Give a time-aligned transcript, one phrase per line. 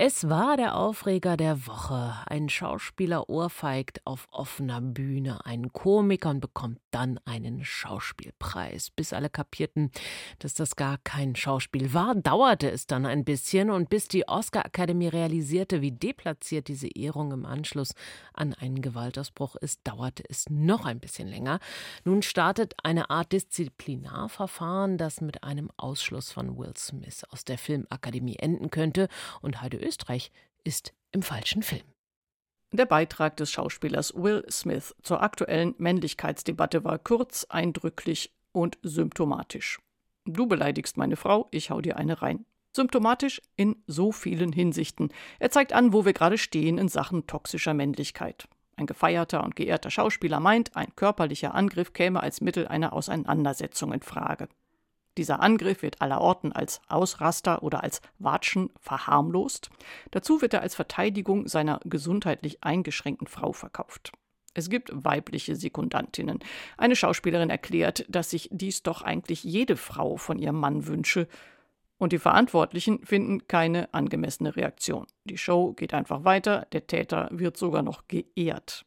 [0.00, 2.14] Es war der Aufreger der Woche.
[2.26, 8.90] Ein Schauspieler ohrfeigt auf offener Bühne einen Komiker und bekommt dann einen Schauspielpreis.
[8.90, 9.90] Bis alle kapierten,
[10.38, 15.08] dass das gar kein Schauspiel war, dauerte es dann ein bisschen und bis die Oscar-Akademie
[15.08, 17.92] realisierte, wie deplatziert diese Ehrung im Anschluss
[18.32, 21.58] an einen Gewaltausbruch ist, dauerte es noch ein bisschen länger.
[22.04, 28.36] Nun startet eine Art Disziplinarverfahren, das mit einem Ausschluss von Will Smith aus der Filmakademie
[28.36, 29.08] enden könnte
[29.42, 30.30] und Heide Österreich
[30.64, 31.84] ist im falschen Film.
[32.72, 39.78] Der Beitrag des Schauspielers Will Smith zur aktuellen Männlichkeitsdebatte war kurz, eindrücklich und symptomatisch.
[40.26, 42.44] Du beleidigst meine Frau, ich hau dir eine rein.
[42.76, 45.08] Symptomatisch in so vielen Hinsichten.
[45.38, 48.46] Er zeigt an, wo wir gerade stehen in Sachen toxischer Männlichkeit.
[48.76, 54.02] Ein gefeierter und geehrter Schauspieler meint, ein körperlicher Angriff käme als Mittel einer Auseinandersetzung in
[54.02, 54.48] Frage.
[55.18, 59.68] Dieser Angriff wird allerorten als Ausraster oder als Watschen verharmlost.
[60.12, 64.12] Dazu wird er als Verteidigung seiner gesundheitlich eingeschränkten Frau verkauft.
[64.54, 66.38] Es gibt weibliche Sekundantinnen.
[66.76, 71.26] Eine Schauspielerin erklärt, dass sich dies doch eigentlich jede Frau von ihrem Mann wünsche.
[71.98, 75.08] Und die Verantwortlichen finden keine angemessene Reaktion.
[75.24, 78.86] Die Show geht einfach weiter, der Täter wird sogar noch geehrt.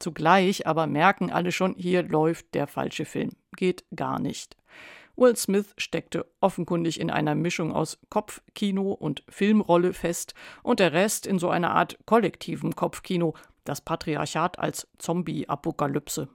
[0.00, 3.30] Zugleich aber merken alle schon, hier läuft der falsche Film.
[3.56, 4.56] Geht gar nicht.
[5.18, 11.26] Will Smith steckte offenkundig in einer Mischung aus Kopfkino und Filmrolle fest und der Rest
[11.26, 16.28] in so einer Art kollektivem Kopfkino, das Patriarchat als Zombie-Apokalypse.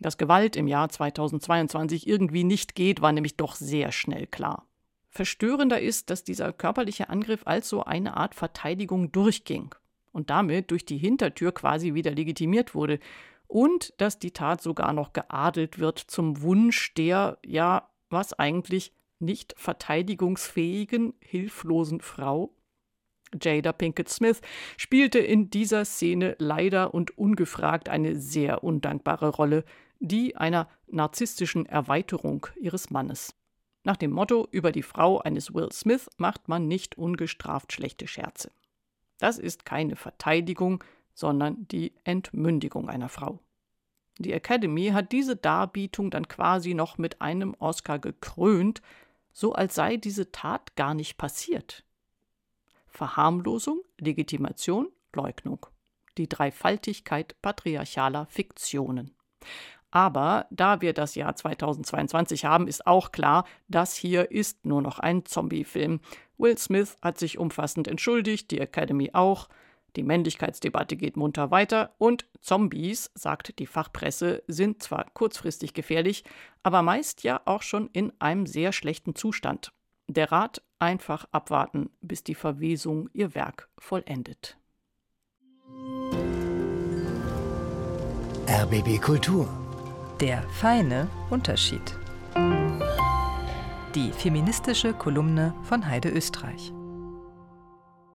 [0.00, 4.66] Dass Gewalt im Jahr 2022 irgendwie nicht geht, war nämlich doch sehr schnell klar.
[5.08, 9.74] Verstörender ist, dass dieser körperliche Angriff als so eine Art Verteidigung durchging
[10.12, 13.00] und damit durch die Hintertür quasi wieder legitimiert wurde
[13.46, 19.54] und dass die Tat sogar noch geadelt wird zum Wunsch der, ja, was eigentlich nicht
[19.56, 22.54] verteidigungsfähigen, hilflosen Frau?
[23.40, 24.40] Jada Pinkett Smith
[24.76, 29.64] spielte in dieser Szene leider und ungefragt eine sehr undankbare Rolle,
[30.00, 33.34] die einer narzisstischen Erweiterung ihres Mannes.
[33.84, 38.50] Nach dem Motto über die Frau eines Will Smith macht man nicht ungestraft schlechte Scherze.
[39.18, 40.82] Das ist keine Verteidigung,
[41.14, 43.40] sondern die Entmündigung einer Frau.
[44.18, 48.82] Die Academy hat diese Darbietung dann quasi noch mit einem Oscar gekrönt,
[49.32, 51.84] so als sei diese Tat gar nicht passiert.
[52.88, 55.66] Verharmlosung, Legitimation, Leugnung.
[56.16, 59.14] Die Dreifaltigkeit patriarchaler Fiktionen.
[59.90, 64.98] Aber da wir das Jahr 2022 haben, ist auch klar, das hier ist nur noch
[64.98, 66.00] ein Zombie-Film.
[66.36, 69.48] Will Smith hat sich umfassend entschuldigt, die Academy auch.
[69.98, 76.22] Die Männlichkeitsdebatte geht munter weiter und Zombies, sagt die Fachpresse, sind zwar kurzfristig gefährlich,
[76.62, 79.72] aber meist ja auch schon in einem sehr schlechten Zustand.
[80.06, 84.56] Der Rat einfach abwarten, bis die Verwesung ihr Werk vollendet.
[88.46, 89.48] RBB Kultur.
[90.20, 91.98] Der feine Unterschied.
[93.96, 96.72] Die feministische Kolumne von Heide Österreich.